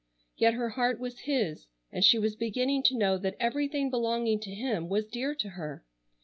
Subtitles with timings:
[0.35, 4.49] Yet her heart was his and she was beginning to know that everything belonging to
[4.51, 5.85] him was dear to her.